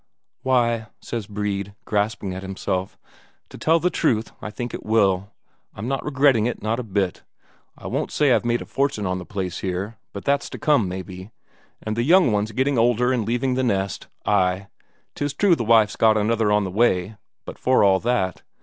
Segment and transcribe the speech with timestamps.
[0.41, 2.97] "Why," says Brede, grasping at it himself,
[3.49, 5.29] "to tell the truth, I think it will.
[5.75, 7.21] I'm not regretting it, not a bit.
[7.77, 10.87] I won't say I've made a fortune on the place here, but that's to come,
[10.87, 11.29] maybe;
[11.83, 14.69] and the young ones getting older and leaving the nest ay,
[15.13, 17.15] 'tis true the wife's got another on the way;
[17.45, 18.41] but for all that...."